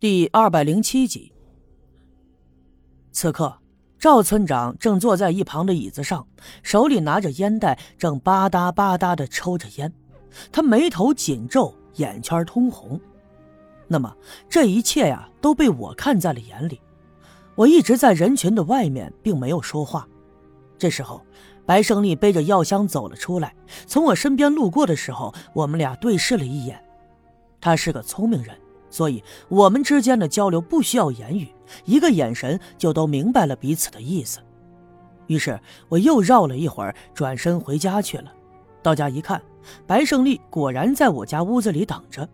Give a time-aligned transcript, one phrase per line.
[0.00, 1.32] 第二百零七集。
[3.10, 3.52] 此刻，
[3.98, 6.24] 赵村长正坐在一旁的椅子上，
[6.62, 9.92] 手里拿着烟袋，正吧嗒吧嗒的抽着烟。
[10.52, 13.00] 他眉头紧皱，眼圈通红。
[13.88, 14.16] 那么，
[14.48, 16.80] 这一切呀，都被我看在了眼里。
[17.56, 20.06] 我一直在人群的外面，并没有说话。
[20.78, 21.20] 这时候，
[21.66, 23.52] 白胜利背着药箱走了出来，
[23.84, 26.80] 从我身边路过的时候，我们俩对视了一眼。
[27.60, 28.56] 他是个聪明人。
[28.90, 31.48] 所以，我们之间的交流不需要言语，
[31.84, 34.38] 一个眼神就都明白了彼此的意思。
[35.26, 38.32] 于是，我又绕了一会儿，转身回家去了。
[38.82, 39.42] 到家一看，
[39.86, 42.26] 白胜利果然在我家屋子里等着。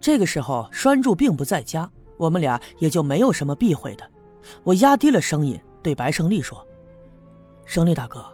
[0.00, 4.10] 这个时候，栓柱并不在家，我们俩也就没有什么避讳的。
[4.64, 6.66] 我压低了声音对白胜利说
[7.66, 8.24] ：“胜利大哥，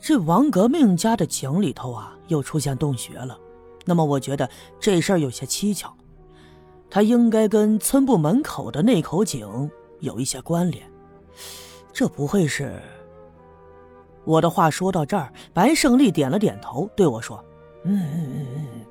[0.00, 3.36] 这王革命家的井里头啊，又出现洞穴了。
[3.84, 4.48] 那么，我觉得
[4.78, 5.92] 这事儿有些蹊跷。”
[6.94, 10.88] 他应该跟村部门口的那口井有一些关联，
[11.92, 12.80] 这不会是？
[14.22, 17.44] 我的话说到这儿，白胜利点了点头，对我说
[17.82, 18.86] ：“嗯嗯嗯嗯，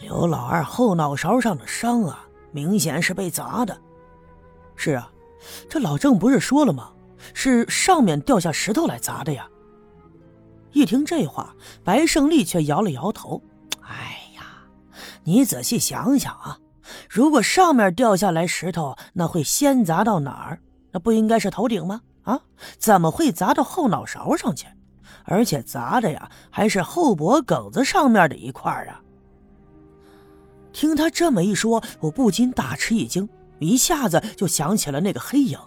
[0.00, 3.78] 刘老二后脑勺上的伤啊，明显是被砸的。
[4.74, 5.12] 是啊，
[5.68, 6.90] 这老郑不是说了吗？
[7.34, 9.46] 是上面掉下石头来砸的呀。”
[10.72, 13.42] 一听这话，白胜利却摇了摇头
[13.84, 14.64] ：“哎呀，
[15.24, 16.58] 你仔细想想啊。”
[17.08, 20.60] 如果上面掉下来石头，那会先砸到哪儿？
[20.92, 22.00] 那不应该是头顶吗？
[22.22, 22.40] 啊，
[22.78, 24.66] 怎么会砸到后脑勺上去？
[25.24, 29.00] 而且砸的呀，还是后脖梗子上面的一块啊！
[30.72, 33.28] 听他这么一说，我不禁大吃一惊，
[33.58, 35.58] 一下子就想起了那个黑影。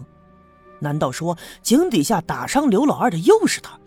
[0.79, 3.77] 难道说井底下打伤刘老二的又是他？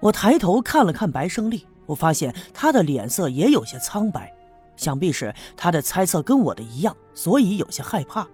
[0.00, 4.30] 我抬头看了看白胜利，我发现他的脸色也有些苍白。
[4.76, 8.26] 想必是他的猜测跟我的一样，所以有些害怕。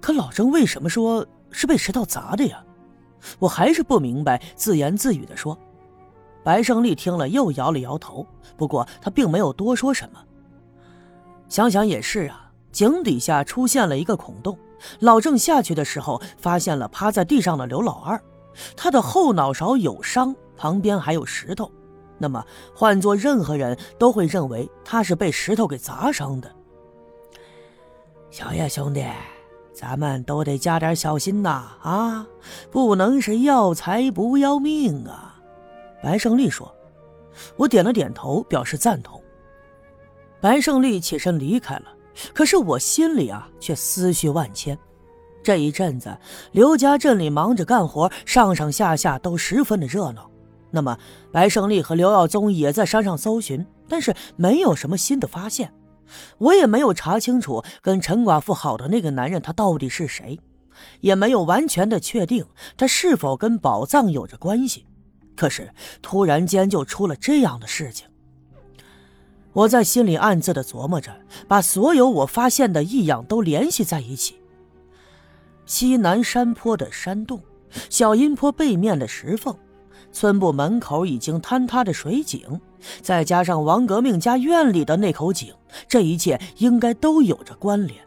[0.00, 2.64] 可老郑为什么说是被石头砸的呀？
[3.38, 5.58] 我还是不明白，自言自语的说。
[6.42, 8.26] 白胜利听了又摇了摇头，
[8.56, 10.18] 不过他并没有多说什么。
[11.48, 14.58] 想想也是啊，井底下出现了一个孔洞，
[15.00, 18.18] 老郑下去的时候发现了趴在地上的刘老二，
[18.74, 21.70] 他的后脑勺有伤，旁边还有石头。
[22.20, 22.44] 那么，
[22.74, 26.54] 换做任何人都会认为他是被石头给砸伤的。
[28.30, 29.04] 小叶兄弟，
[29.72, 31.62] 咱们都得加点小心呐！
[31.82, 32.26] 啊，
[32.70, 35.40] 不能是要财不要命啊！
[36.02, 36.72] 白胜利说。
[37.56, 39.18] 我点了点头，表示赞同。
[40.42, 41.84] 白胜利起身离开了，
[42.34, 44.78] 可是我心里啊，却思绪万千。
[45.42, 46.14] 这一阵子，
[46.52, 50.30] 刘家镇里忙着干活，上上下下都十分的热闹。
[50.70, 50.98] 那么，
[51.32, 55.72] 白胜利和刘耀宗也在山上搜寻，但是没有什么新的发现。
[56.38, 60.40] 我也没有查清楚跟陈寡妇好的那个男人他到底是谁，
[61.00, 62.44] 也没有完全的确定
[62.76, 64.86] 他是否跟宝藏有着关系。
[65.36, 65.72] 可是
[66.02, 68.06] 突然间就出了这样的事情，
[69.52, 71.12] 我在心里暗自的琢磨着，
[71.48, 74.34] 把所有我发现的异样都联系在一起：
[75.64, 77.40] 西南山坡的山洞，
[77.88, 79.56] 小阴坡背面的石缝。
[80.12, 82.60] 村部门口已经坍塌的水井，
[83.00, 85.54] 再加上王革命家院里的那口井，
[85.88, 87.98] 这一切应该都有着关联。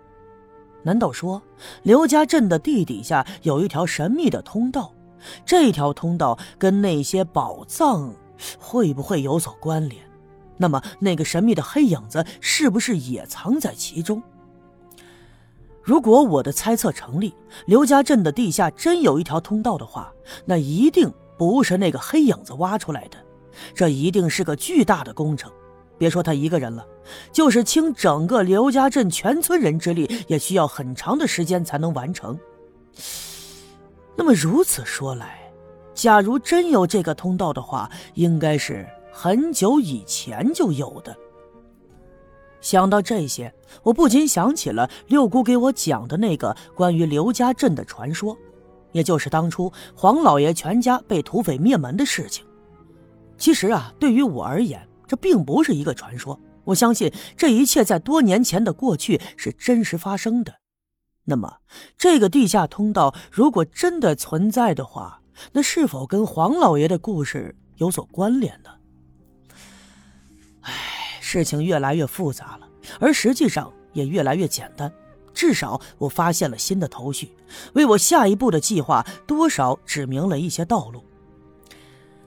[0.84, 1.42] 难道说
[1.84, 4.92] 刘家镇的地底下有一条神秘的通道？
[5.46, 8.14] 这条通道跟那些宝藏
[8.60, 10.04] 会不会有所关联？
[10.58, 14.22] 那么那个神秘的黑影子是不是也藏在其中？
[15.82, 17.34] 如果我的猜测成立，
[17.66, 20.12] 刘家镇的地下真有一条通道的话，
[20.46, 21.10] 那一定。
[21.38, 23.18] 不是那个黑影子挖出来的，
[23.74, 25.52] 这一定是个巨大的工程。
[25.98, 26.86] 别说他一个人了，
[27.32, 32.38] 就是倾整个刘家镇全村人之力，也需要很长的时间才能完成。
[34.16, 35.52] 那么如此说来，
[35.94, 41.16] 假如真有这个通道的话，应该是很久以前就有的。
[42.60, 48.38] 想到这些，我不禁想起了六姑给我讲的那个关于刘家镇的传说。
[48.94, 52.46] 也就是当初黄老爷全家被土匪灭门的事情。
[53.38, 56.40] 其实啊，对于我而言，这并不是一个传说。
[56.64, 60.54] 我相信这一切在多年前的过去是真实发生的。
[61.26, 61.58] 那么，
[61.98, 68.70] 这个地下通道如果真的存在的话，那是否跟黄老爷的故事有所关联呢？
[70.62, 70.72] 唉，
[71.20, 72.68] 事情越来越复杂了，
[73.00, 74.90] 而实际上也越来越简单。
[75.34, 77.32] 至少我发现了新的头绪，
[77.74, 81.04] 为我下一步的计划多少指明了一些道路。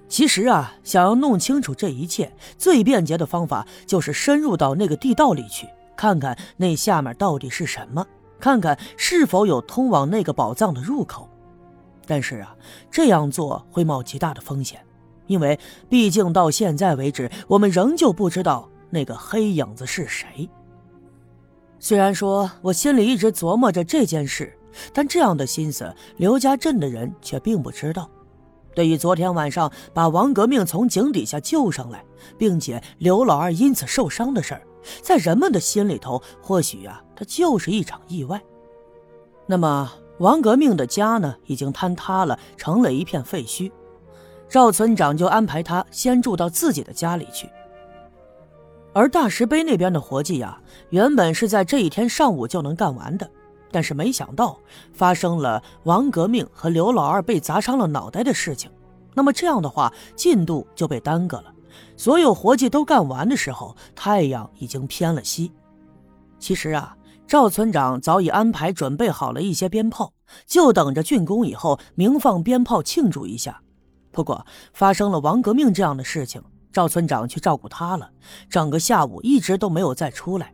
[0.08, 5.67] 其实啊，想要弄清楚这一切，最便捷的方法就是深入到那个地道里去，
[5.97, 8.06] 看看那下面到底是什么，
[8.38, 11.29] 看看是否有通往那个宝藏的入口。
[12.06, 12.55] 但是啊，
[12.88, 14.81] 这样做会冒极大的风险，
[15.26, 20.49] 因为毕竟到现在为止，我们仍旧不知道那个黑影子是谁。
[21.78, 24.52] 虽然说我心里一直琢磨着这件事，
[24.93, 28.11] 但这样的心思，刘家镇的人却并不知道。
[28.75, 32.05] 对于昨天晚上把王革命从井底下救上来，
[32.37, 34.62] 并且刘老二因此受伤的事儿，
[35.02, 38.40] 在人们的心里头，或许啊，它就是一场意外。
[39.46, 43.70] 那么，王革命的家呢，已经坍塌了，成了一片废墟。
[44.49, 47.49] 赵村长就安排他先住到自己的家里去。
[48.97, 50.59] 而大石碑那边的活计呀，
[50.89, 53.31] 原本是在这一天上午就能干完的。
[53.71, 54.59] 但是没想到
[54.95, 58.71] 发生了王革命和刘老二被砸伤了脑袋的事情，
[59.13, 61.53] 那么这样的话进度就被耽搁了。
[61.95, 65.53] 所有活计都干完的时候，太阳已经偏了西。
[66.39, 66.97] 其实啊，
[67.27, 70.15] 赵村长早已安排准备好了一些鞭炮，
[70.47, 73.61] 就等着竣工以后鸣放鞭炮庆祝一下。
[74.11, 76.43] 不过发生了王革命这样的事情，
[76.76, 78.11] 赵村长去照顾他了，
[78.50, 80.52] 整个下午一直都没有再出来。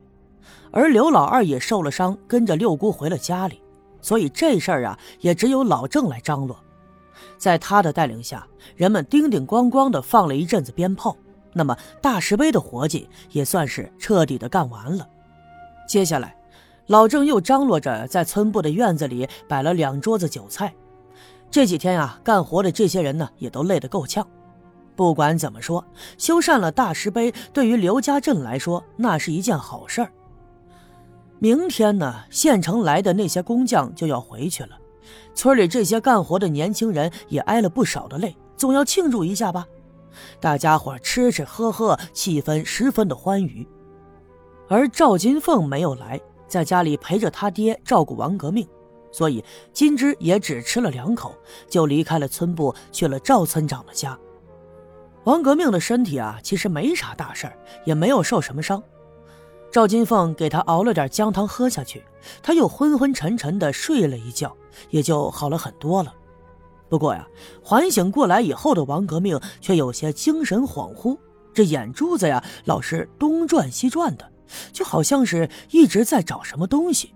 [0.71, 3.61] 而刘老二也受了伤，跟着六姑回了家里，
[4.01, 6.57] 所以这事儿啊，也只有老郑来张罗。
[7.39, 8.47] 在他的带领下，
[8.77, 11.17] 人们叮叮咣咣的放了一阵子鞭炮，
[11.55, 15.05] 那么大石碑的活计也算是彻底的干完了。
[15.89, 16.37] 接下来，
[16.87, 20.73] 老郑又张罗着在村部的院子里摆了两桌子酒菜。
[21.51, 24.25] 这几天啊，干活的这些人呢，也都累得够呛。
[24.95, 25.85] 不管怎么说，
[26.19, 30.13] 修缮了大石碑，对于刘家镇来说，那是一件好事儿。
[31.39, 34.79] 明天呢，县城来的那些工匠就要回去了，
[35.35, 39.67] 村里这些干活的年轻人也挨了不少的累，总要庆祝一下吧。
[40.39, 43.67] 大家伙吃吃喝喝，气氛十分的欢愉。
[44.69, 48.69] 而赵金凤没有来，在家里陪着他爹照顾王革命，
[49.11, 49.43] 所以
[49.73, 51.35] 金枝也只吃了两口，
[51.69, 54.17] 就离开了村部，去了赵村长的家。
[55.25, 57.51] 王革命的身体啊，其实没啥大事
[57.85, 58.83] 也没有受什么伤。
[59.71, 62.05] 赵金凤给他熬了点姜汤喝下去，
[62.43, 64.55] 他又昏昏沉沉的睡了一觉，
[64.91, 66.13] 也就好了很多了。
[66.89, 67.27] 不过呀，
[67.63, 71.17] 缓醒过来以后的王革命却有些精神恍惚，
[71.55, 74.31] 这眼珠子呀老是东转西转的，
[74.73, 77.15] 就好像是一直在找什么东西。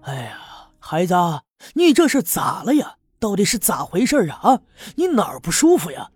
[0.00, 0.38] 哎呀，
[0.80, 1.14] 孩子，
[1.74, 2.96] 你这是咋了呀？
[3.20, 4.38] 到底是咋回事啊？
[4.42, 4.60] 啊，
[4.96, 6.08] 你哪儿不舒服呀？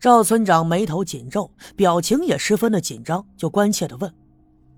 [0.00, 4.12] 赵村长眉头紧皱，表情也十分的紧张，就关切的问。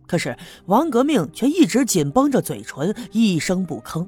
[0.06, 0.34] 可是
[0.64, 4.06] 王革命却一直紧绷着嘴唇，一声不吭。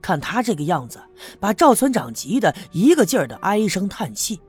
[0.00, 1.00] 看他这个样子，
[1.40, 4.40] 把赵村长急得一个劲儿的唉声叹气。